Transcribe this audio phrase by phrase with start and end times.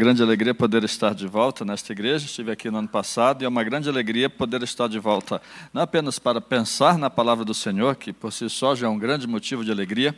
[0.00, 2.24] grande alegria poder estar de volta nesta igreja.
[2.24, 5.42] Estive aqui no ano passado e é uma grande alegria poder estar de volta,
[5.74, 8.98] não apenas para pensar na palavra do Senhor, que por si só já é um
[8.98, 10.16] grande motivo de alegria,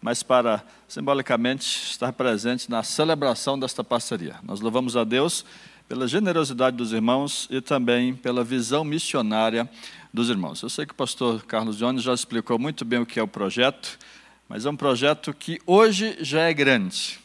[0.00, 4.36] mas para, simbolicamente, estar presente na celebração desta parceria.
[4.42, 5.44] Nós louvamos a Deus
[5.86, 9.68] pela generosidade dos irmãos e também pela visão missionária
[10.10, 10.62] dos irmãos.
[10.62, 13.28] Eu sei que o pastor Carlos Jones já explicou muito bem o que é o
[13.28, 13.98] projeto,
[14.48, 17.18] mas é um projeto que hoje já é grande,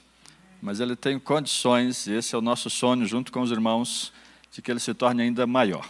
[0.63, 4.13] mas ele tem condições, e esse é o nosso sonho, junto com os irmãos,
[4.49, 5.85] de que ele se torne ainda maior.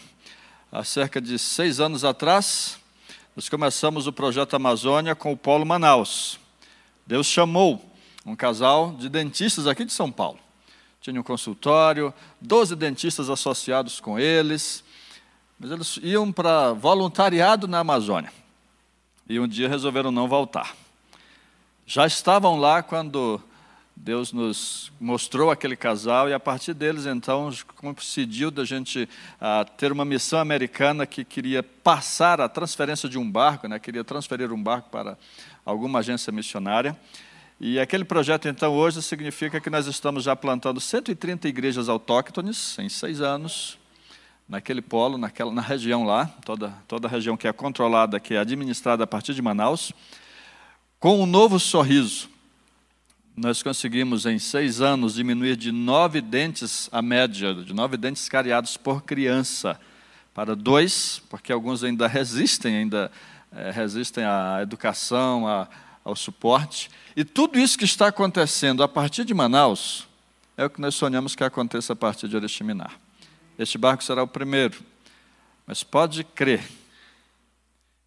[0.72, 2.80] Há cerca de seis anos atrás,
[3.36, 6.40] nós começamos o projeto Amazônia com o Polo Manaus.
[7.06, 7.88] Deus chamou
[8.26, 10.40] um casal de dentistas aqui de São Paulo.
[11.00, 12.12] Tinha um consultório,
[12.42, 14.84] 12 dentistas associados com eles,
[15.60, 18.34] mas eles iam para voluntariado na Amazônia.
[19.30, 20.76] E um dia resolveram não voltar.
[21.86, 23.40] Já estavam lá quando
[23.96, 29.08] Deus nos mostrou aquele casal e a partir deles então coincidiu da gente
[29.40, 34.04] ah, ter uma missão americana que queria passar a transferência de um barco, né, queria
[34.04, 35.18] transferir um barco para
[35.66, 36.98] alguma agência missionária.
[37.60, 42.90] E aquele projeto, então, hoje significa que nós estamos já plantando 130 igrejas autóctones em
[42.90, 43.78] seis anos,
[44.50, 48.40] naquele polo, naquela, na região lá, toda, toda a região que é controlada, que é
[48.40, 49.94] administrada a partir de Manaus,
[51.00, 52.33] com um novo sorriso.
[53.36, 58.78] Nós conseguimos, em seis anos, diminuir de nove dentes a média, de nove dentes cariados
[58.78, 59.80] por criança,
[60.36, 63.12] para dois, porque alguns ainda resistem, ainda
[63.52, 65.48] é, resistem à educação,
[66.06, 66.92] ao suporte.
[67.16, 70.08] E tudo isso que está acontecendo a partir de Manaus
[70.56, 72.92] é o que nós sonhamos que aconteça a partir de Oriximiná.
[73.58, 74.80] Este barco será o primeiro,
[75.66, 76.64] mas pode crer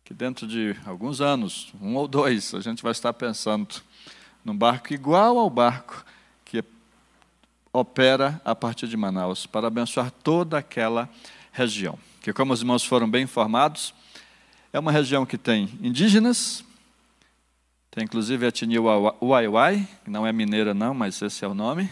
[0.04, 3.82] que dentro de alguns anos, um ou dois, a gente vai estar pensando
[4.46, 6.04] num barco igual ao barco
[6.44, 6.62] que
[7.72, 11.10] opera a partir de Manaus para abençoar toda aquela
[11.50, 11.98] região.
[12.20, 13.92] Que, como os irmãos foram bem informados,
[14.72, 16.64] é uma região que tem indígenas,
[17.90, 18.80] tem inclusive a etnia
[19.20, 21.90] Uaiuai, que não é mineira não, mas esse é o nome,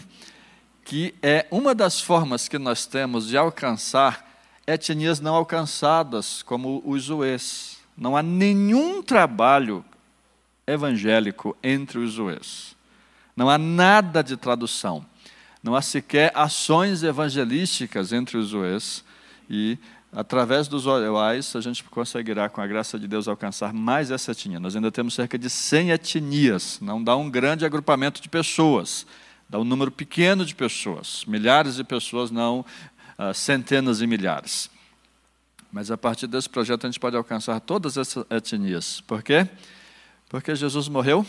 [0.85, 4.25] que é uma das formas que nós temos de alcançar
[4.65, 7.79] etnias não alcançadas, como os Uês.
[7.97, 9.83] Não há nenhum trabalho
[10.67, 12.75] evangélico entre os Uês.
[13.35, 15.05] Não há nada de tradução.
[15.61, 19.03] Não há sequer ações evangelísticas entre os Uês.
[19.49, 19.77] E
[20.11, 24.59] através dos orais, a gente conseguirá, com a graça de Deus, alcançar mais essa etnia.
[24.59, 29.05] Nós ainda temos cerca de 100 etnias, não dá um grande agrupamento de pessoas,
[29.49, 32.65] dá um número pequeno de pessoas, milhares de pessoas, não
[33.19, 34.69] uh, centenas e milhares.
[35.71, 39.01] Mas a partir desse projeto a gente pode alcançar todas essas etnias.
[39.01, 39.45] Por quê?
[39.45, 39.74] Porque
[40.55, 41.25] Jesus morreu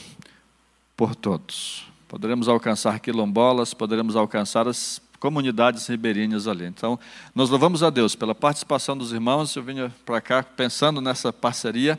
[0.97, 1.87] por todos.
[2.09, 6.65] Poderemos alcançar quilombolas, poderemos alcançar as comunidades ribeirinhas ali.
[6.65, 6.99] Então,
[7.35, 9.55] nós louvamos a Deus pela participação dos irmãos.
[9.57, 11.99] Eu vinha para cá pensando nessa parceria,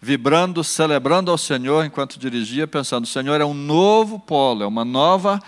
[0.00, 4.84] vibrando, celebrando ao Senhor enquanto dirigia, pensando: o Senhor é um novo polo, é uma
[4.84, 5.42] nova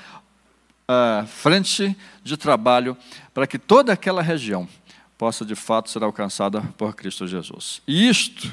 [0.88, 2.96] uh, frente de trabalho
[3.32, 4.68] para que toda aquela região
[5.16, 7.80] possa de fato ser alcançada por Cristo Jesus.
[7.86, 8.50] E isto,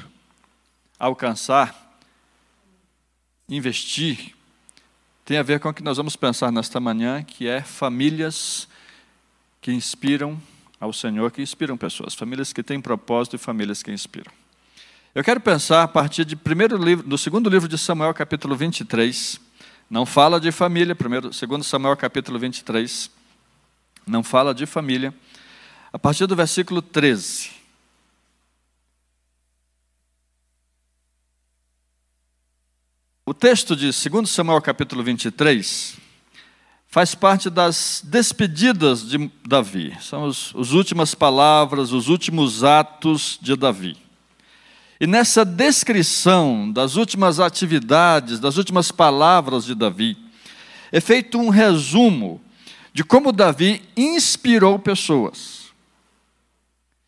[0.98, 1.87] alcançar,
[3.48, 4.34] investir,
[5.24, 8.68] tem a ver com o que nós vamos pensar nesta manhã, que é famílias
[9.60, 10.40] que inspiram
[10.80, 14.32] ao Senhor, que inspiram pessoas, famílias que têm propósito e famílias que inspiram.
[15.14, 19.40] Eu quero pensar a partir de primeiro livro, do segundo livro de Samuel, capítulo 23.
[19.90, 23.10] Não fala de família, primeiro, segundo Samuel, capítulo 23.
[24.06, 25.12] Não fala de família.
[25.92, 27.57] A partir do versículo 13.
[33.28, 35.98] O texto de 2 Samuel capítulo 23
[36.86, 39.94] faz parte das despedidas de Davi.
[40.00, 43.98] São as, as últimas palavras, os últimos atos de Davi.
[44.98, 50.16] E nessa descrição das últimas atividades, das últimas palavras de Davi,
[50.90, 52.40] é feito um resumo
[52.94, 55.66] de como Davi inspirou pessoas.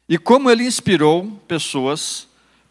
[0.06, 2.28] E como ele inspirou pessoas,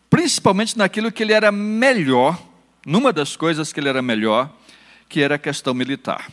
[0.07, 2.47] principalmente naquilo que ele era melhor
[2.89, 4.49] numa das coisas que ele era melhor,
[5.07, 6.27] que era a questão militar.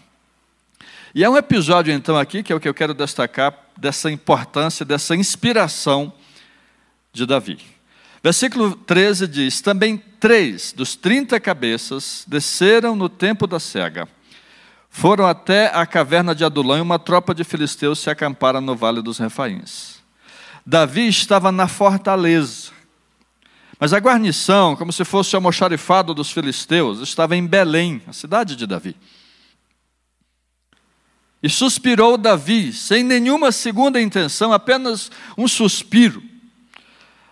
[1.14, 4.82] E há um episódio, então, aqui, que é o que eu quero destacar, dessa importância,
[4.82, 6.10] dessa inspiração
[7.12, 7.58] de Davi.
[8.22, 14.08] Versículo 13 diz: Também três dos trinta cabeças desceram no tempo da cega.
[14.88, 19.02] Foram até a caverna de Adulão e uma tropa de filisteus se acamparam no vale
[19.02, 19.96] dos Refaíns.
[20.64, 22.70] Davi estava na fortaleza,
[23.78, 28.56] mas a guarnição, como se fosse o almoxarifado dos filisteus, estava em Belém, a cidade
[28.56, 28.96] de Davi.
[31.42, 36.22] E suspirou Davi, sem nenhuma segunda intenção, apenas um suspiro.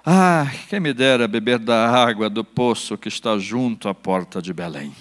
[0.05, 4.53] Ah, quem me dera beber da água do poço que está junto à porta de
[4.53, 4.95] Belém.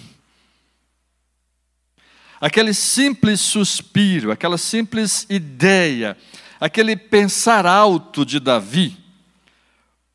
[2.40, 6.16] Aquele simples suspiro, aquela simples ideia,
[6.58, 8.96] aquele pensar alto de Davi,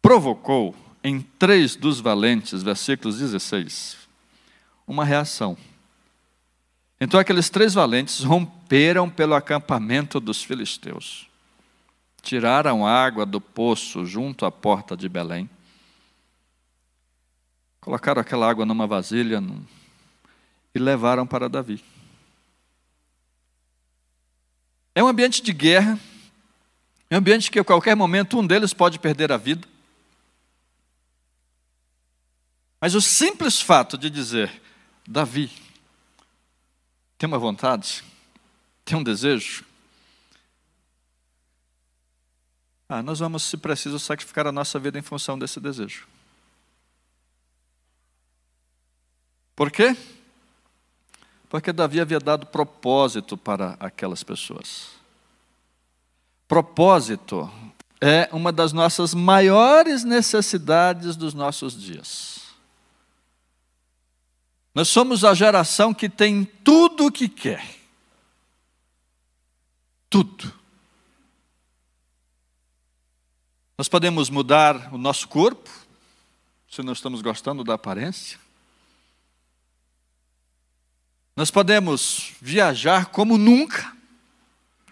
[0.02, 3.98] provocou em três dos valentes, versículos 16,
[4.86, 5.58] uma reação.
[7.00, 11.28] Então aqueles três valentes romperam pelo acampamento dos filisteus.
[12.22, 15.50] Tiraram água do poço junto à porta de Belém.
[17.80, 19.42] Colocaram aquela água numa vasilha
[20.76, 21.82] e levaram para Davi.
[24.94, 25.98] É um ambiente de guerra,
[27.10, 29.66] é um ambiente que a qualquer momento um deles pode perder a vida.
[32.80, 34.62] Mas o simples fato de dizer,
[35.06, 35.52] Davi,
[37.18, 38.04] tem uma vontade,
[38.86, 39.66] tem um desejo.
[42.88, 46.08] Ah, nós vamos, se preciso, sacrificar a nossa vida em função desse desejo.
[49.56, 49.96] Por quê?
[51.50, 54.88] Porque Davi havia dado propósito para aquelas pessoas.
[56.48, 57.52] Propósito
[58.00, 62.49] é uma das nossas maiores necessidades dos nossos dias.
[64.74, 67.66] Nós somos a geração que tem tudo o que quer.
[70.10, 70.54] Tudo.
[73.78, 75.70] Nós podemos mudar o nosso corpo,
[76.70, 78.38] se não estamos gostando da aparência.
[81.36, 83.96] Nós podemos viajar como nunca,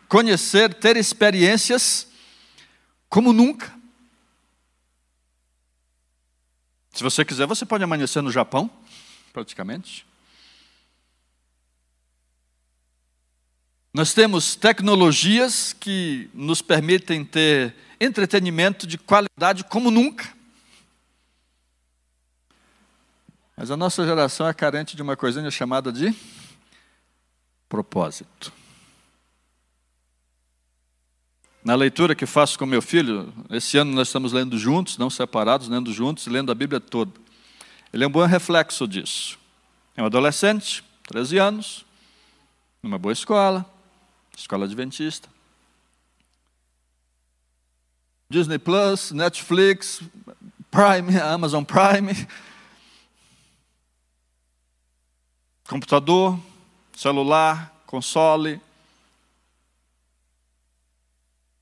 [0.07, 2.07] conhecer, ter experiências
[3.09, 3.77] como nunca.
[6.93, 8.71] Se você quiser, você pode amanhecer no Japão
[9.37, 10.03] praticamente.
[13.93, 20.27] Nós temos tecnologias que nos permitem ter entretenimento de qualidade como nunca.
[23.55, 26.15] Mas a nossa geração é carente de uma coisinha chamada de
[27.69, 28.51] propósito.
[31.63, 35.67] Na leitura que faço com meu filho, esse ano nós estamos lendo juntos, não separados,
[35.67, 37.26] lendo juntos, lendo a Bíblia toda.
[37.97, 39.39] Ele é um bom reflexo disso.
[39.95, 41.83] É um adolescente, 13 anos,
[42.83, 43.65] numa boa escola,
[44.37, 45.27] escola adventista.
[48.29, 50.03] Disney Plus, Netflix,
[50.69, 52.27] Prime, Amazon Prime,
[55.67, 56.39] computador,
[56.95, 58.61] celular, console.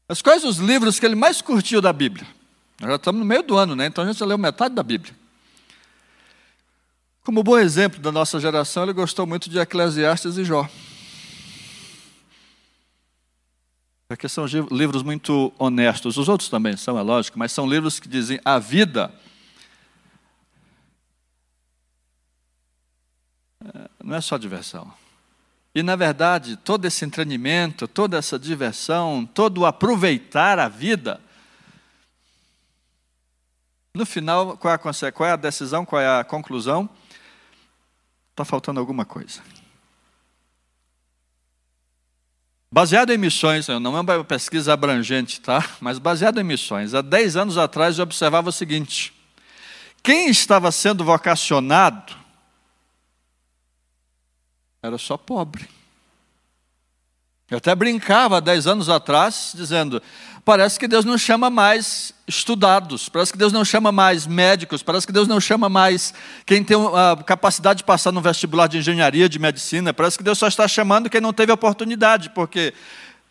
[0.05, 2.27] Mas quais os livros que ele mais curtiu da Bíblia?
[2.81, 3.85] Nós já estamos no meio do ano, né?
[3.85, 5.23] Então a gente já leu metade da Bíblia.
[7.25, 10.69] Como bom exemplo da nossa geração, ele gostou muito de Eclesiastes e Jó.
[14.07, 16.17] Porque são livros muito honestos.
[16.17, 19.11] Os outros também são, é lógico, mas são livros que dizem a vida
[23.73, 24.93] é, não é só diversão.
[25.73, 31.19] E, na verdade, todo esse entretenimento, toda essa diversão, todo aproveitar a vida,
[33.95, 36.87] no final, qual é a, qual é a decisão, qual é a conclusão?
[38.35, 39.41] Está faltando alguma coisa.
[42.69, 45.65] Baseado em missões, não é uma pesquisa abrangente, tá?
[45.79, 49.13] Mas baseado em missões, há 10 anos atrás eu observava o seguinte:
[50.03, 52.13] quem estava sendo vocacionado
[54.83, 55.69] era só pobre.
[57.49, 60.01] Eu até brincava 10 anos atrás, dizendo:
[60.43, 65.05] parece que Deus não chama mais estudados, parece que Deus não chama mais médicos, parece
[65.05, 66.11] que Deus não chama mais
[66.43, 70.39] quem tem a capacidade de passar no vestibular de engenharia, de medicina, parece que Deus
[70.39, 72.73] só está chamando quem não teve oportunidade, porque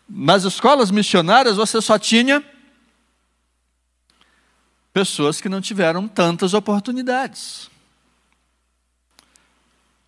[0.07, 2.41] nas escolas missionárias você só tinha
[4.93, 7.69] pessoas que não tiveram tantas oportunidades.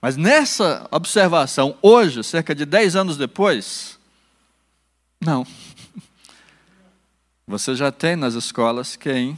[0.02, 3.97] Mas nessa observação, hoje, cerca de 10 anos depois,
[5.20, 5.46] não.
[7.46, 9.38] Você já tem nas escolas quem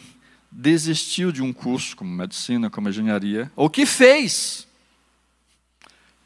[0.52, 4.68] desistiu de um curso como medicina, como engenharia, ou que fez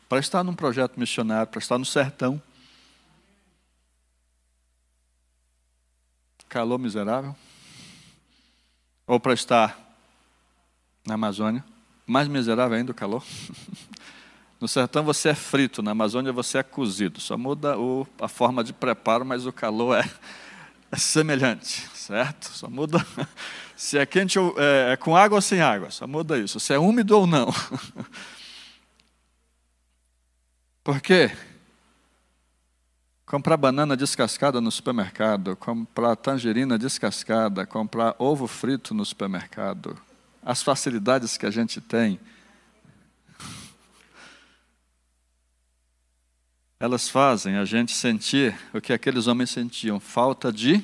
[0.07, 2.41] para estar num projeto missionário, para estar no sertão.
[6.47, 7.35] Calor miserável.
[9.07, 9.97] Ou para estar
[11.05, 11.65] na Amazônia.
[12.05, 13.23] Mais miserável ainda o calor.
[14.63, 17.19] No sertão você é frito, na Amazônia você é cozido.
[17.19, 20.09] Só muda o, a forma de preparo, mas o calor é
[20.89, 22.45] é semelhante, certo?
[22.45, 23.05] Só muda
[23.75, 26.73] se é quente ou é, é com água ou sem água, só muda isso, se
[26.73, 27.47] é úmido ou não.
[30.81, 31.29] Por quê?
[33.25, 39.97] comprar banana descascada no supermercado, comprar tangerina descascada, comprar ovo frito no supermercado,
[40.41, 42.17] as facilidades que a gente tem,
[46.83, 50.83] elas fazem a gente sentir o que aqueles homens sentiam: falta de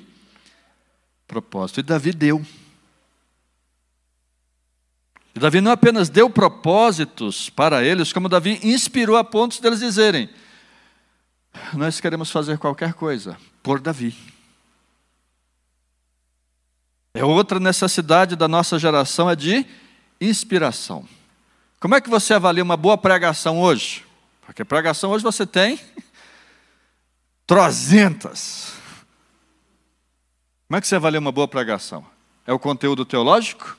[1.28, 1.82] propósito.
[1.82, 2.42] E Davi deu.
[5.36, 10.30] E Davi não apenas deu propósitos para eles, como Davi inspirou a pontos deles dizerem:
[11.74, 14.16] Nós queremos fazer qualquer coisa por Davi.
[17.14, 19.66] É outra necessidade da nossa geração é de
[20.22, 21.06] inspiração.
[21.78, 24.08] Como é que você avalia uma boa pregação hoje?
[24.50, 25.80] Porque pregação hoje você tem
[27.46, 28.74] trozentas.
[30.68, 32.04] Como é que você avalia uma boa pregação?
[32.48, 33.78] É o conteúdo teológico?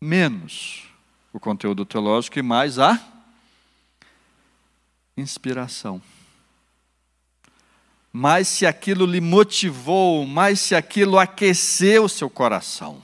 [0.00, 0.84] Menos
[1.32, 3.00] o conteúdo teológico e mais a
[5.16, 6.00] inspiração
[8.12, 13.02] mais se aquilo lhe motivou, mais se aquilo aqueceu seu coração.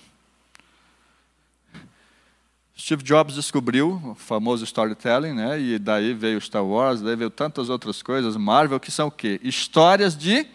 [2.81, 5.61] Steve Jobs descobriu o famoso storytelling, né?
[5.61, 9.39] E daí veio Star Wars, daí veio tantas outras coisas, Marvel, que são o quê?
[9.43, 10.47] Histórias de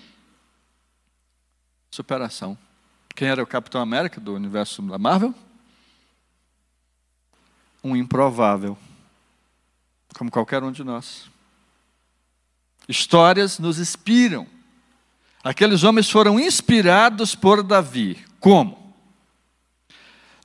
[1.92, 2.58] superação.
[3.16, 5.36] Quem era o Capitão América do universo da Marvel?
[7.84, 8.76] Um improvável,
[10.18, 11.30] como qualquer um de nós.
[12.90, 14.48] Histórias nos inspiram.
[15.44, 18.18] Aqueles homens foram inspirados por Davi.
[18.40, 18.96] Como?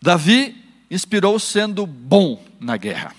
[0.02, 0.59] Davi
[0.90, 3.14] inspirou sendo bom na guerra.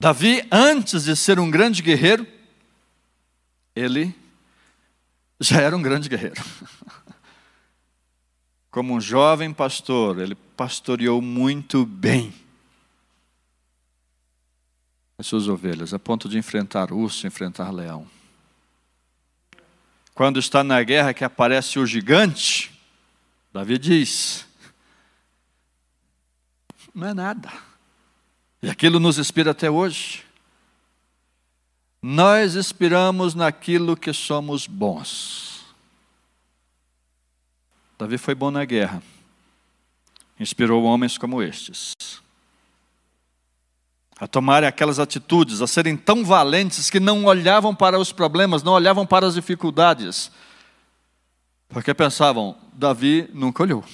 [0.00, 2.26] Davi, antes de ser um grande guerreiro,
[3.74, 4.14] ele
[5.40, 6.42] já era um grande guerreiro.
[8.70, 12.32] Como um jovem pastor, ele pastoreou muito bem
[15.18, 18.06] as suas ovelhas, a ponto de enfrentar urso, enfrentar leão.
[20.14, 22.77] Quando está na guerra que aparece o gigante,
[23.52, 24.46] Davi diz:
[26.94, 27.52] não é nada.
[28.62, 30.24] E aquilo nos inspira até hoje.
[32.02, 35.64] Nós inspiramos naquilo que somos bons.
[37.98, 39.02] Davi foi bom na guerra,
[40.38, 41.96] inspirou homens como estes
[44.20, 48.72] a tomarem aquelas atitudes, a serem tão valentes que não olhavam para os problemas, não
[48.72, 50.30] olhavam para as dificuldades,
[51.68, 53.84] porque pensavam: Davi nunca olhou.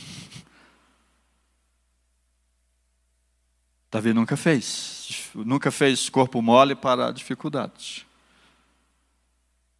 [3.91, 8.05] Davi nunca fez, nunca fez corpo mole para dificuldades.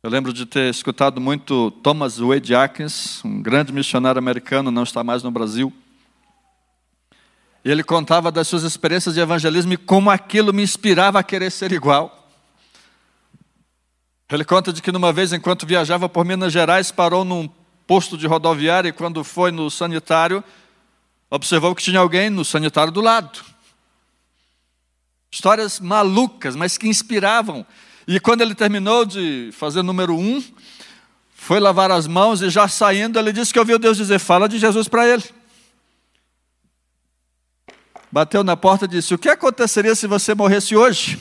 [0.05, 5.03] Eu lembro de ter escutado muito Thomas Wade Atkins, um grande missionário americano, não está
[5.03, 5.73] mais no Brasil.
[7.65, 11.51] E ele contava das suas experiências de evangelismo e como aquilo me inspirava a querer
[11.51, 12.29] ser igual.
[14.31, 17.49] Ele conta de que numa vez, enquanto viajava por Minas Gerais, parou num
[17.87, 20.43] posto de rodoviária e quando foi no sanitário,
[21.31, 23.45] observou que tinha alguém no sanitário do lado.
[25.31, 27.67] Histórias malucas, mas que inspiravam.
[28.07, 30.43] E quando ele terminou de fazer número um,
[31.35, 34.59] foi lavar as mãos e já saindo, ele disse que ouviu Deus dizer: Fala de
[34.59, 35.25] Jesus para ele
[38.15, 41.19] bateu na porta e disse: O que aconteceria se você morresse hoje?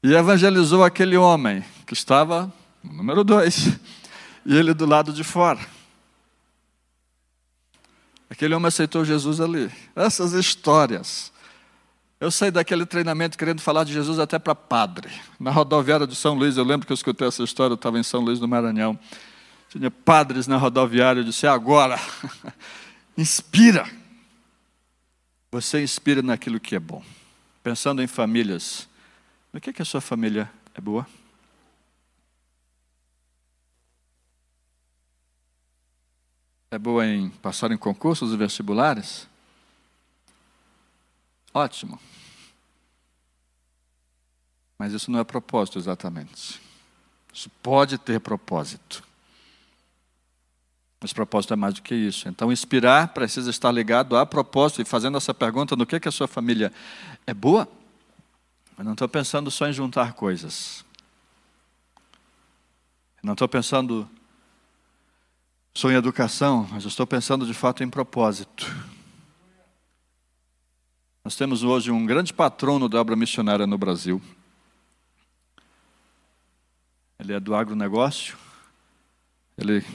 [0.00, 2.52] E evangelizou aquele homem que estava
[2.84, 3.78] no número dois,
[4.44, 5.58] e ele do lado de fora.
[8.28, 9.72] Aquele homem aceitou Jesus ali.
[9.96, 11.32] Essas histórias.
[12.20, 15.08] Eu saí daquele treinamento querendo falar de Jesus até para padre.
[15.40, 18.02] Na rodoviária de São Luís, eu lembro que eu escutei essa história, eu estava em
[18.02, 18.98] São Luís do Maranhão.
[19.70, 21.98] Tinha padres na rodoviária, eu disse: agora,
[23.16, 23.88] inspira.
[25.50, 27.02] Você inspira naquilo que é bom.
[27.62, 28.86] Pensando em famílias,
[29.54, 31.06] no que, que a sua família é boa?
[36.70, 39.26] É boa em passar em concursos e vestibulares?
[41.54, 41.98] Ótimo.
[44.78, 46.60] Mas isso não é propósito exatamente.
[47.32, 49.02] Isso pode ter propósito.
[51.00, 52.28] Mas propósito é mais do que isso.
[52.28, 54.82] Então, inspirar precisa estar ligado a propósito.
[54.82, 56.72] E fazendo essa pergunta, no que, que a sua família
[57.26, 57.68] é boa?
[58.76, 60.84] Eu não estou pensando só em juntar coisas.
[63.22, 64.08] Eu não estou pensando
[65.78, 68.66] sou em educação, mas estou pensando de fato em propósito.
[71.24, 74.20] Nós temos hoje um grande patrono da obra missionária no Brasil.
[77.16, 78.36] Ele é do agronegócio.
[79.56, 79.86] Ele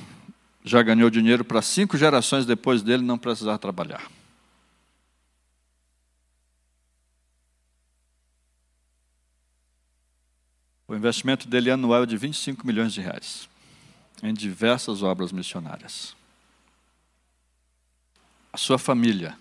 [0.64, 4.10] já ganhou dinheiro para cinco gerações depois dele não precisar trabalhar.
[10.88, 13.52] O investimento dele anual é de 25 milhões de reais
[14.24, 16.16] em diversas obras missionárias.
[18.52, 19.38] A sua família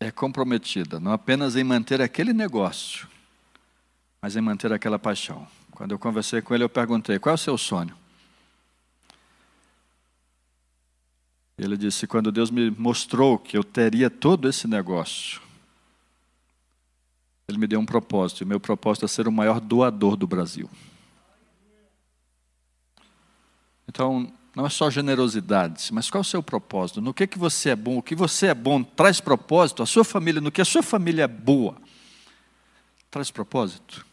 [0.00, 3.08] é comprometida não apenas em manter aquele negócio,
[4.20, 5.46] mas em manter aquela paixão.
[5.70, 7.96] Quando eu conversei com ele, eu perguntei: qual é o seu sonho?
[11.56, 15.40] Ele disse: quando Deus me mostrou que eu teria todo esse negócio,
[17.48, 20.68] Ele me deu um propósito, e meu propósito é ser o maior doador do Brasil.
[23.88, 27.00] Então, não é só generosidade, mas qual é o seu propósito?
[27.00, 27.98] No que, que você é bom?
[27.98, 29.82] O que você é bom traz propósito?
[29.82, 31.76] A sua família, no que a sua família é boa,
[33.10, 34.04] traz propósito?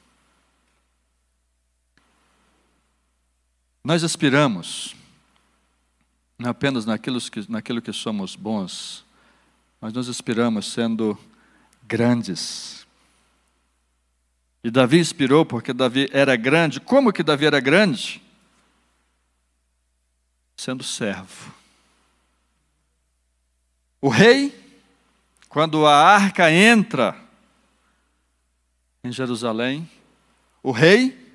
[3.83, 4.95] Nós aspiramos,
[6.39, 9.03] não apenas naquilo que, naquilo que somos bons,
[9.81, 11.17] mas nós aspiramos sendo
[11.83, 12.87] grandes.
[14.63, 16.79] E Davi inspirou porque Davi era grande.
[16.79, 18.24] Como que Davi era grande?
[20.55, 21.53] Sendo servo.
[24.01, 24.53] O rei,
[25.49, 27.15] quando a arca entra
[29.03, 29.89] em Jerusalém,
[30.61, 31.25] o rei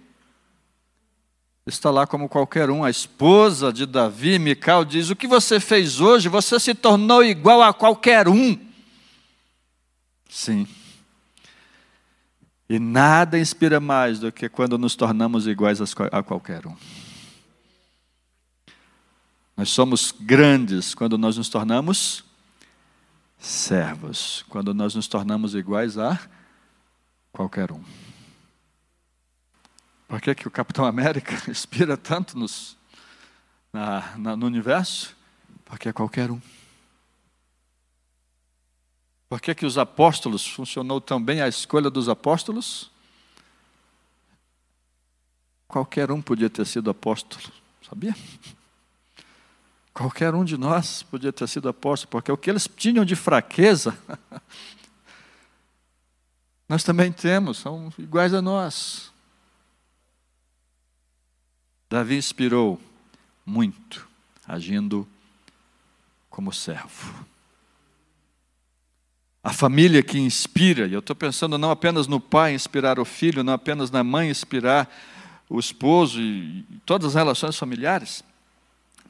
[1.66, 2.84] está lá como qualquer um.
[2.84, 6.28] A esposa de Davi, Mical, diz: O que você fez hoje?
[6.28, 8.58] Você se tornou igual a qualquer um.
[10.28, 10.66] Sim.
[12.68, 15.80] E nada inspira mais do que quando nos tornamos iguais
[16.12, 16.76] a qualquer um.
[19.60, 22.24] Nós somos grandes quando nós nos tornamos
[23.38, 26.18] servos, quando nós nos tornamos iguais a
[27.30, 27.84] qualquer um.
[30.08, 32.74] Por que, que o Capitão América inspira tanto nos,
[33.70, 35.14] na, na, no universo?
[35.66, 36.40] Porque é qualquer um.
[39.28, 42.90] Por que, que os apóstolos funcionou tão bem a escolha dos apóstolos?
[45.68, 47.52] Qualquer um podia ter sido apóstolo,
[47.86, 48.16] sabia?
[49.92, 53.96] Qualquer um de nós podia ter sido apóstolo, porque o que eles tinham de fraqueza,
[56.68, 59.10] nós também temos, são iguais a nós.
[61.88, 62.80] Davi inspirou
[63.44, 64.08] muito,
[64.46, 65.06] agindo
[66.30, 67.26] como servo.
[69.42, 73.42] A família que inspira, e eu estou pensando não apenas no pai inspirar o filho,
[73.42, 74.88] não apenas na mãe inspirar
[75.48, 78.22] o esposo e todas as relações familiares,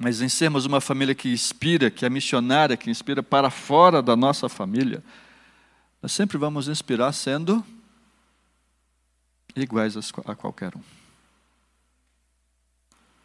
[0.03, 4.17] mas em sermos uma família que inspira, que é missionária, que inspira para fora da
[4.17, 5.05] nossa família,
[6.01, 7.63] nós sempre vamos inspirar sendo
[9.55, 10.81] iguais a qualquer um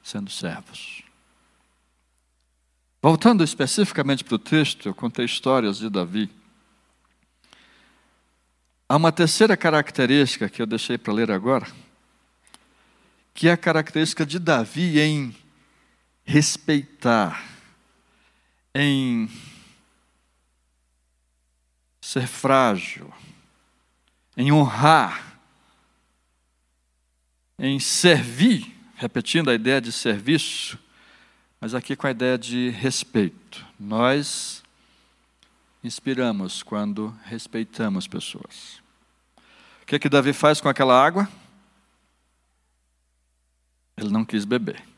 [0.04, 1.02] sendo servos.
[3.02, 6.30] Voltando especificamente para o texto, eu contei histórias de Davi.
[8.90, 11.68] Há uma terceira característica que eu deixei para ler agora,
[13.34, 15.45] que é a característica de Davi em
[16.26, 17.44] respeitar,
[18.74, 19.30] em
[22.02, 23.14] ser frágil,
[24.36, 25.40] em honrar,
[27.58, 30.80] em servir repetindo a ideia de serviço,
[31.60, 33.66] mas aqui com a ideia de respeito.
[33.80, 34.64] Nós
[35.84, 38.82] inspiramos quando respeitamos pessoas.
[39.82, 41.30] O que, é que Davi faz com aquela água?
[43.96, 44.95] Ele não quis beber.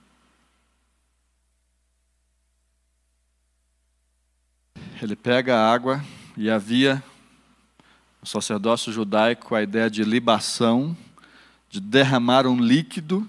[5.01, 6.03] Ele pega a água
[6.35, 7.03] e havia
[8.21, 10.95] no sacerdócio judaico a ideia de libação,
[11.69, 13.27] de derramar um líquido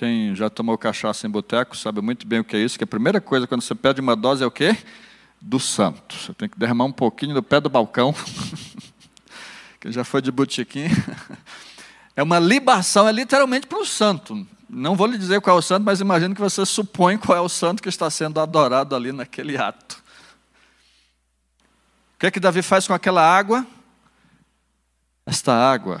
[0.00, 2.86] quem já tomou cachaça em boteco sabe muito bem o que é isso, que a
[2.86, 4.74] primeira coisa quando você pede uma dose é o quê?
[5.38, 6.14] Do santo.
[6.14, 8.14] Você tem que derramar um pouquinho do pé do balcão.
[9.78, 10.86] Quem já foi de botequim.
[12.16, 14.46] É uma libação, é literalmente para o santo.
[14.72, 17.40] Não vou lhe dizer qual é o santo, mas imagino que você supõe qual é
[17.40, 20.00] o santo que está sendo adorado ali naquele ato.
[22.14, 23.66] O que é que Davi faz com aquela água?
[25.26, 26.00] Esta água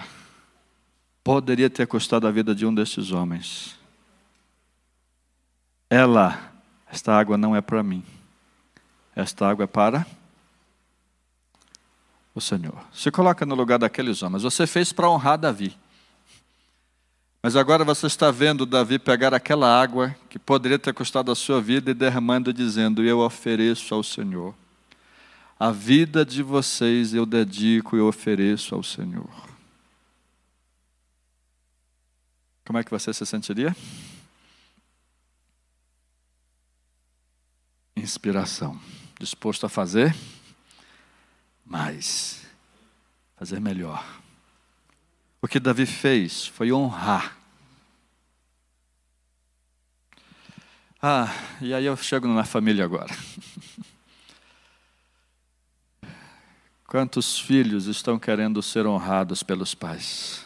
[1.24, 3.76] poderia ter custado a vida de um destes homens.
[5.88, 6.52] Ela,
[6.92, 8.04] esta água não é para mim.
[9.16, 10.06] Esta água é para
[12.32, 12.78] o Senhor.
[12.92, 14.44] Se coloca no lugar daqueles homens.
[14.44, 15.76] Você fez para honrar Davi.
[17.42, 21.60] Mas agora você está vendo Davi pegar aquela água que poderia ter custado a sua
[21.60, 24.54] vida e derramando, dizendo: Eu ofereço ao Senhor.
[25.58, 29.30] A vida de vocês eu dedico e ofereço ao Senhor.
[32.64, 33.74] Como é que você se sentiria?
[38.00, 38.80] inspiração,
[39.18, 40.14] disposto a fazer
[41.64, 42.44] mais,
[43.36, 44.19] fazer melhor,
[45.42, 47.36] O que Davi fez foi honrar.
[51.02, 53.16] Ah, e aí eu chego na família agora.
[56.86, 60.44] Quantos filhos estão querendo ser honrados pelos pais?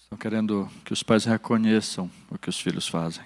[0.00, 3.24] Estão querendo que os pais reconheçam o que os filhos fazem.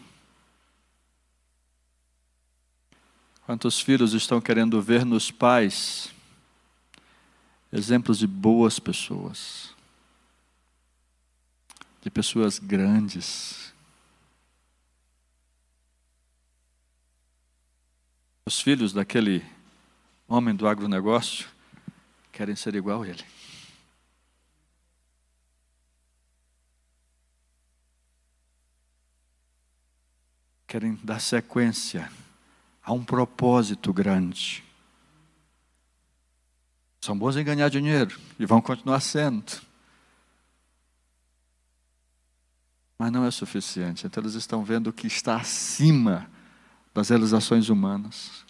[3.47, 6.13] Quantos filhos estão querendo ver nos pais
[7.73, 9.75] exemplos de boas pessoas,
[12.03, 13.73] de pessoas grandes?
[18.47, 19.45] Os filhos daquele
[20.27, 21.49] homem do agronegócio
[22.33, 23.25] querem ser igual a ele.
[30.71, 32.09] querem dar sequência
[32.81, 34.63] a um propósito grande.
[37.01, 39.61] São bons em ganhar dinheiro e vão continuar sendo.
[42.99, 44.07] Mas não é suficiente.
[44.07, 46.31] Então eles estão vendo o que está acima
[46.93, 48.45] das realizações humanas.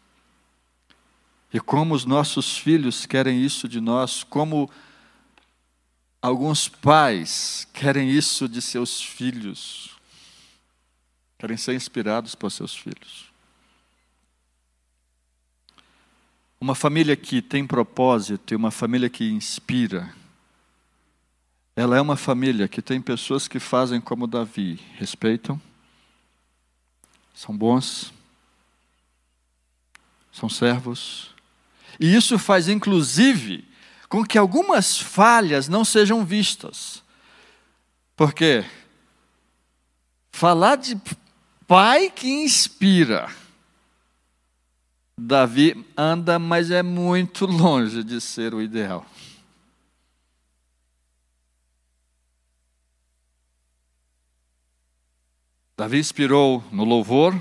[1.53, 4.71] E como os nossos filhos querem isso de nós, como
[6.21, 10.01] alguns pais querem isso de seus filhos
[11.41, 13.30] querem ser inspirados por seus filhos.
[16.61, 20.15] Uma família que tem propósito e uma família que inspira,
[21.75, 25.61] ela é uma família que tem pessoas que fazem como Davi, respeitam,
[27.35, 28.13] são bons,
[30.31, 31.35] são servos,
[31.99, 33.67] e isso faz inclusive
[34.11, 37.03] com que algumas falhas não sejam vistas.
[38.17, 38.65] Porque
[40.33, 41.01] falar de
[41.67, 43.31] pai que inspira.
[45.23, 49.05] Davi anda, mas é muito longe de ser o ideal.
[55.77, 57.39] Davi inspirou no louvor.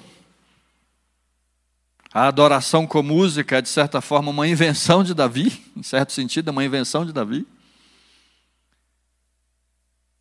[2.14, 6.50] A adoração com música é, de certa forma, uma invenção de Davi, em certo sentido,
[6.50, 7.48] é uma invenção de Davi.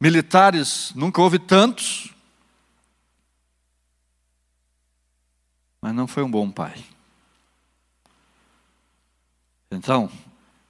[0.00, 2.14] Militares, nunca houve tantos,
[5.82, 6.84] mas não foi um bom pai.
[9.70, 10.10] Então,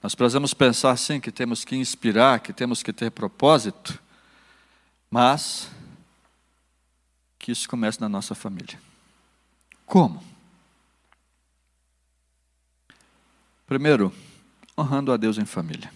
[0.02, 4.00] nós precisamos pensar sim que temos que inspirar, que temos que ter propósito,
[5.11, 5.70] mas
[7.38, 8.80] que isso comece na nossa família.
[9.87, 10.22] Como?
[13.66, 14.12] Primeiro,
[14.76, 15.92] honrando a Deus em família.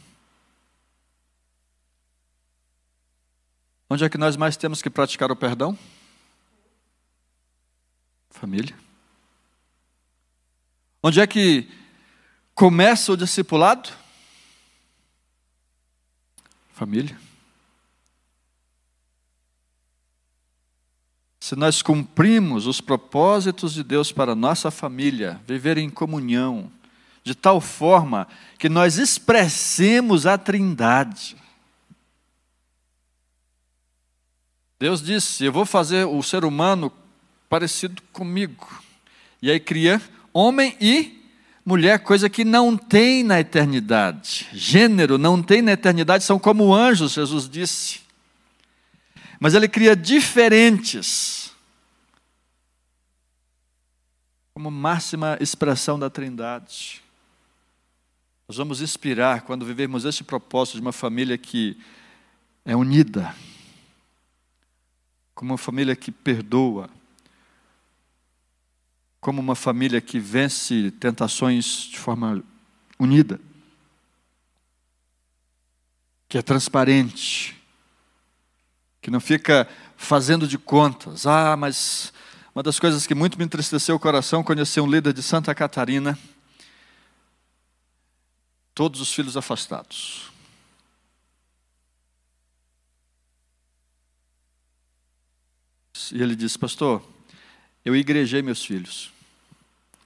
[3.89, 5.79] Onde é que nós mais temos que praticar o perdão?
[8.31, 8.75] Família.
[11.03, 11.69] Onde é que
[12.55, 13.91] começa o discipulado?
[16.73, 17.19] Família.
[21.41, 26.71] Se nós cumprimos os propósitos de Deus para nossa família, viver em comunhão,
[27.25, 28.27] de tal forma
[28.59, 31.37] que nós expressemos a Trindade.
[34.79, 36.93] Deus disse: Eu vou fazer o ser humano
[37.49, 38.83] parecido comigo.
[39.41, 40.01] E aí cria
[40.33, 41.22] homem e
[41.65, 44.49] mulher, coisa que não tem na eternidade.
[44.53, 48.01] Gênero não tem na eternidade, são como anjos, Jesus disse.
[49.39, 51.53] Mas ele cria diferentes,
[54.55, 57.03] como máxima expressão da Trindade.
[58.47, 61.77] Nós vamos inspirar quando vivemos esse propósito de uma família que
[62.65, 63.35] é unida,
[65.35, 66.89] como uma família que perdoa,
[69.23, 72.43] como uma família que vence tentações de forma
[72.99, 73.41] unida,
[76.29, 77.57] que é transparente,
[79.01, 81.25] que não fica fazendo de contas.
[81.25, 82.13] Ah, mas
[82.53, 86.19] uma das coisas que muito me entristeceu o coração, conhecer um líder de Santa Catarina,
[88.75, 90.33] todos os filhos afastados.
[96.11, 97.09] E ele disse, pastor,
[97.85, 99.11] eu igrejei meus filhos.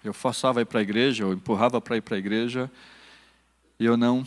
[0.02, 2.70] Eu forçava a ir para a igreja, eu empurrava para ir para a igreja,
[3.78, 4.26] e eu não,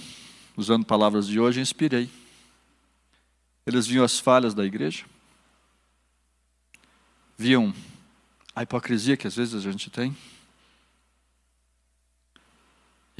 [0.58, 2.10] usando palavras de hoje, inspirei.
[3.66, 5.06] Eles viam as falhas da igreja,
[7.38, 7.74] viam
[8.56, 10.16] a hipocrisia que às vezes a gente tem,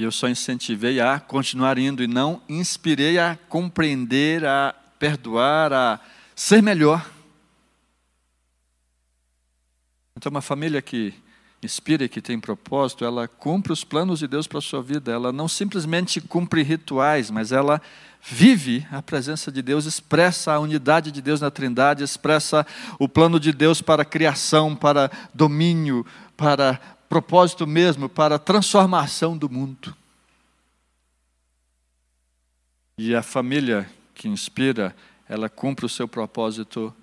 [0.00, 6.00] e eu só incentivei a continuar indo e não inspirei a compreender, a perdoar, a
[6.34, 7.06] ser melhor.
[10.20, 11.14] Então, uma família que
[11.62, 15.10] inspira e que tem propósito, ela cumpre os planos de Deus para a sua vida.
[15.10, 17.80] Ela não simplesmente cumpre rituais, mas ela
[18.22, 22.66] vive a presença de Deus, expressa a unidade de Deus na Trindade, expressa
[22.98, 26.04] o plano de Deus para criação, para domínio,
[26.36, 26.74] para
[27.08, 29.96] propósito mesmo, para transformação do mundo.
[32.98, 34.94] E a família que inspira,
[35.26, 36.94] ela cumpre o seu propósito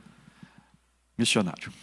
[1.17, 1.73] missionário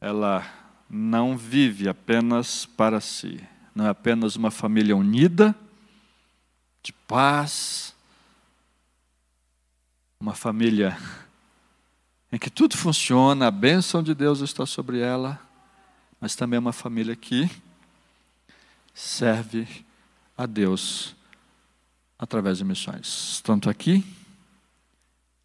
[0.00, 0.46] ela
[0.88, 3.40] não vive apenas para si,
[3.74, 5.54] não é apenas uma família unida,
[6.82, 7.94] de paz,
[10.20, 10.96] uma família
[12.32, 15.40] em que tudo funciona, a bênção de Deus está sobre ela,
[16.20, 17.50] mas também é uma família que
[18.94, 19.84] serve
[20.36, 21.14] a Deus
[22.18, 23.40] através de missões.
[23.44, 24.04] Tanto aqui,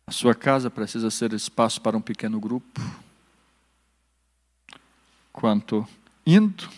[0.08, 2.82] a sua casa precisa ser espaço para um pequeno grupo
[5.34, 5.86] quanto
[6.26, 6.70] indo,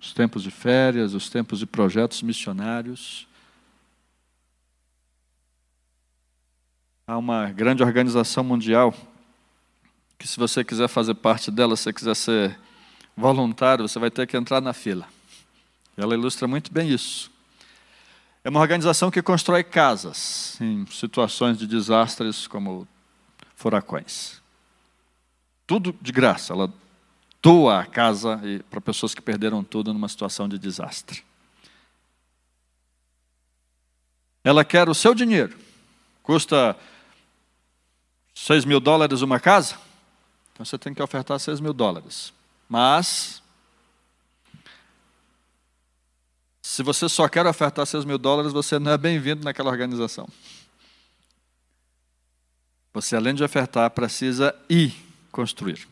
[0.00, 3.26] os tempos de férias, os tempos de projetos missionários.
[7.06, 8.94] Há uma grande organização mundial
[10.18, 12.60] que, se você quiser fazer parte dela, se você quiser ser
[13.16, 15.08] voluntário, você vai ter que entrar na fila.
[15.96, 17.30] Ela ilustra muito bem isso.
[18.44, 22.86] É uma organização que constrói casas em situações de desastres como
[23.56, 24.40] furacões.
[25.66, 26.52] Tudo de graça.
[26.52, 26.72] Ela
[27.42, 31.24] doa a casa para pessoas que perderam tudo numa situação de desastre.
[34.42, 35.56] Ela quer o seu dinheiro.
[36.22, 36.76] Custa
[38.34, 39.76] 6 mil dólares uma casa?
[40.52, 42.32] Então você tem que ofertar 6 mil dólares.
[42.68, 43.42] Mas,
[46.62, 50.28] se você só quer ofertar 6 mil dólares, você não é bem-vindo naquela organização.
[52.92, 54.94] Você, além de ofertar, precisa ir
[55.30, 55.86] construir.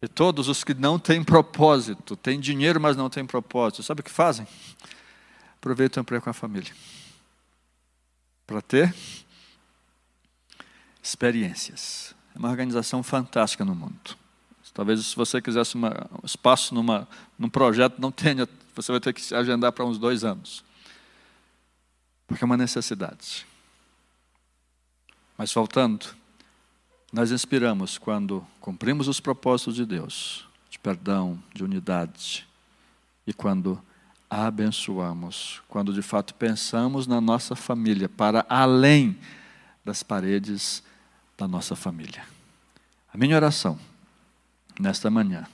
[0.00, 4.04] E todos os que não têm propósito, têm dinheiro, mas não têm propósito, sabe o
[4.04, 4.46] que fazem?
[5.56, 6.72] Aproveitam para ir com a família.
[8.46, 8.94] Para ter
[11.02, 12.14] experiências.
[12.34, 14.16] É uma organização fantástica no mundo.
[14.78, 19.12] Talvez se você quisesse uma, um espaço numa, num projeto, não tenha, você vai ter
[19.12, 20.62] que agendar para uns dois anos.
[22.28, 23.44] Porque é uma necessidade.
[25.36, 26.06] Mas faltando,
[27.12, 32.46] nós inspiramos quando cumprimos os propósitos de Deus, de perdão, de unidade,
[33.26, 33.82] e quando
[34.28, 39.18] abençoamos, quando de fato pensamos na nossa família para além
[39.84, 40.82] das paredes
[41.36, 42.26] da nossa família.
[43.12, 43.78] A minha oração
[44.78, 45.46] nesta manhã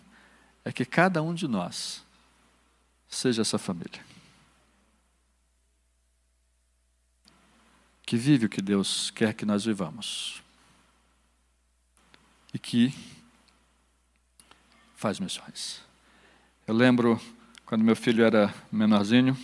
[0.65, 2.03] é que cada um de nós
[3.09, 4.05] seja essa família.
[8.05, 10.44] Que vive o que Deus quer que nós vivamos
[12.55, 12.95] e que
[14.95, 15.83] faz missões.
[16.67, 17.21] Eu lembro
[17.67, 19.37] quando meu filho era menorzinho,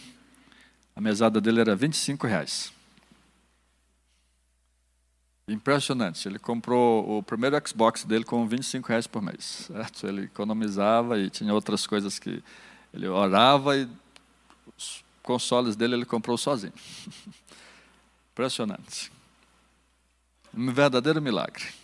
[0.94, 2.72] a mesada dele era 25 reais.
[5.48, 6.28] Impressionante.
[6.28, 9.64] Ele comprou o primeiro Xbox dele com 25 reais por mês.
[9.66, 10.06] Certo?
[10.06, 12.42] Ele economizava e tinha outras coisas que
[12.94, 13.88] ele orava e
[14.78, 16.72] os consoles dele ele comprou sozinho.
[18.32, 19.10] Impressionante.
[20.54, 21.79] Um verdadeiro milagre.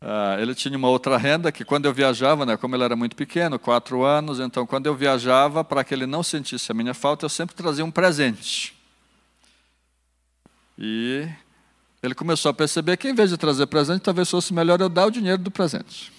[0.00, 3.16] Uh, ele tinha uma outra renda que quando eu viajava, né, como ele era muito
[3.16, 7.24] pequeno, quatro anos, então quando eu viajava, para que ele não sentisse a minha falta,
[7.24, 8.76] eu sempre trazia um presente.
[10.78, 11.26] E
[12.02, 15.06] ele começou a perceber que em vez de trazer presente, talvez fosse melhor eu dar
[15.06, 16.12] o dinheiro do presente.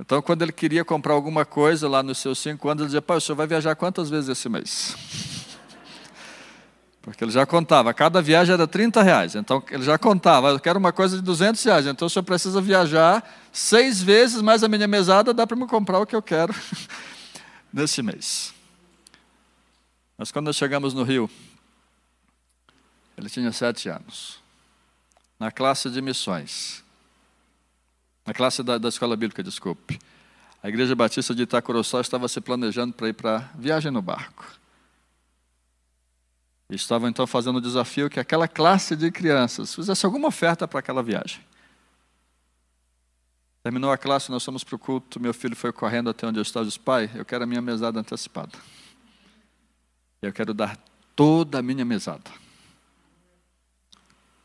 [0.00, 3.16] Então, quando ele queria comprar alguma coisa lá nos seus cinco anos, ele dizia: Pai,
[3.16, 4.96] o senhor vai viajar quantas vezes esse mês?
[7.08, 9.34] Porque ele já contava, cada viagem era 30 reais.
[9.34, 11.86] Então ele já contava, eu quero uma coisa de 200 reais.
[11.86, 15.98] Então o senhor precisa viajar seis vezes, mais a minha mesada dá para me comprar
[15.98, 16.54] o que eu quero
[17.72, 18.52] nesse mês.
[20.18, 21.30] Mas quando nós chegamos no Rio,
[23.16, 24.38] ele tinha sete anos.
[25.40, 26.84] Na classe de missões.
[28.26, 29.98] Na classe da, da escola bíblica, desculpe.
[30.62, 34.44] A Igreja Batista de Itacoroçá estava se planejando para ir para viagem no barco.
[36.70, 41.02] Estavam então fazendo o desafio que aquela classe de crianças fizesse alguma oferta para aquela
[41.02, 41.40] viagem.
[43.62, 46.42] Terminou a classe, nós fomos para o culto, meu filho foi correndo até onde eu
[46.42, 48.58] estava disse, pai, eu quero a minha mesada antecipada.
[50.20, 50.78] Eu quero dar
[51.16, 52.30] toda a minha mesada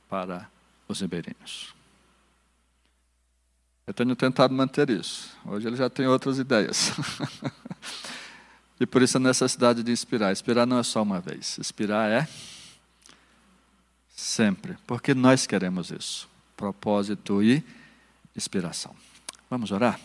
[0.09, 0.49] para
[0.87, 1.73] os ribeirinhos.
[3.85, 5.35] Eu tenho tentado manter isso.
[5.45, 6.91] Hoje ele já tem outras ideias.
[8.83, 10.33] E por isso a necessidade de inspirar.
[10.33, 11.57] Inspirar não é só uma vez.
[11.57, 12.27] Inspirar é
[14.13, 16.29] Sempre, porque nós queremos isso.
[16.57, 17.63] Propósito e
[18.35, 18.93] inspiração.
[19.49, 19.97] Vamos orar?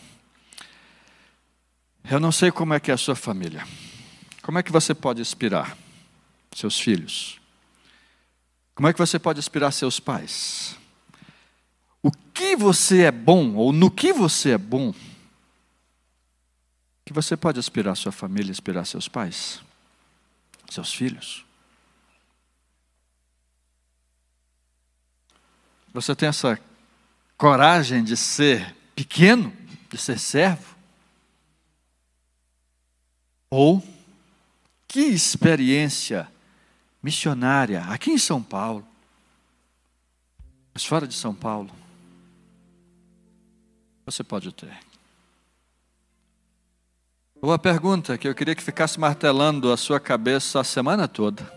[2.09, 3.67] Eu não sei como é que é a sua família.
[4.41, 5.77] Como é que você pode inspirar
[6.55, 7.37] seus filhos?
[8.73, 10.77] Como é que você pode inspirar seus pais?
[12.01, 14.93] O que você é bom, ou no que você é bom,
[17.09, 19.63] que você pode inspirar sua família, inspirar seus pais,
[20.69, 21.43] seus filhos?
[25.91, 26.59] Você tem essa
[27.35, 29.51] coragem de ser pequeno,
[29.89, 30.75] de ser servo?
[33.49, 33.83] Ou
[34.87, 36.31] que experiência
[37.01, 38.87] missionária aqui em São Paulo,
[40.75, 41.71] mas fora de São Paulo,
[44.05, 44.88] você pode ter.
[47.41, 51.49] Uma pergunta que eu queria que ficasse martelando a sua cabeça a semana toda.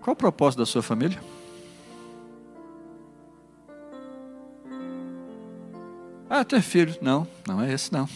[0.00, 1.20] Qual o propósito da sua família?
[6.28, 6.98] Ah, ter filhos.
[7.02, 8.08] Não, não é esse não.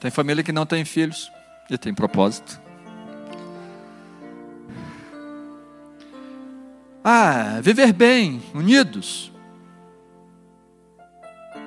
[0.00, 1.30] Tem família que não tem filhos
[1.70, 2.58] e tem propósito.
[7.04, 9.30] Ah, viver bem, unidos.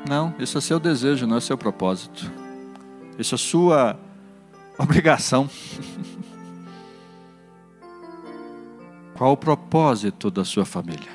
[0.07, 2.38] Não, isso é seu desejo, não é seu propósito.
[3.19, 3.99] Isso é sua
[4.79, 5.49] obrigação.
[9.13, 11.11] Qual o propósito da sua família?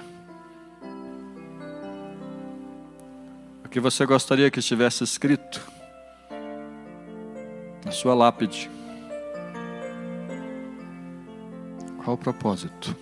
[3.64, 5.66] O que você gostaria que estivesse escrito
[7.82, 8.70] na sua lápide?
[12.04, 12.94] Qual o propósito?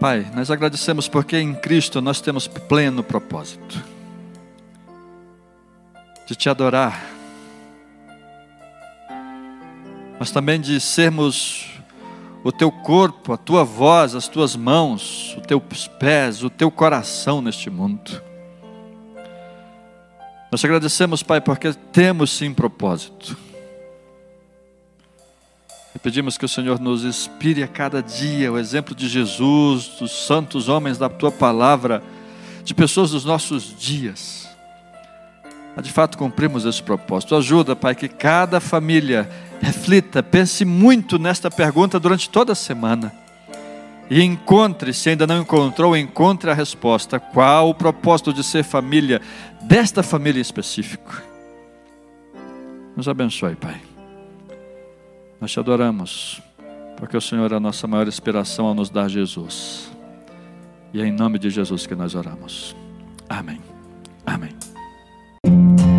[0.00, 3.84] Pai, nós agradecemos porque em Cristo nós temos pleno propósito
[6.28, 7.02] de te adorar,
[10.20, 11.70] mas também de sermos
[12.44, 17.40] o teu corpo, a tua voz, as tuas mãos, os teus pés, o teu coração
[17.40, 18.22] neste mundo.
[20.52, 23.34] Nós te agradecemos, Pai, porque temos sim propósito.
[25.94, 30.26] E pedimos que o Senhor nos inspire a cada dia o exemplo de Jesus, dos
[30.26, 32.02] santos homens da tua palavra,
[32.64, 34.47] de pessoas dos nossos dias.
[35.78, 37.36] A de fato cumprimos esse propósito.
[37.36, 43.14] Ajuda, Pai, que cada família reflita, pense muito nesta pergunta durante toda a semana.
[44.10, 47.20] E encontre, se ainda não encontrou, encontre a resposta.
[47.20, 49.22] Qual o propósito de ser família,
[49.62, 51.22] desta família em específico?
[52.96, 53.80] Nos abençoe, Pai.
[55.40, 56.42] Nós te adoramos,
[56.96, 59.92] porque o Senhor é a nossa maior inspiração ao nos dar Jesus.
[60.92, 62.74] E é em nome de Jesus que nós oramos.
[63.28, 63.60] Amém.
[64.26, 64.67] Amém.
[65.44, 65.97] Thank you.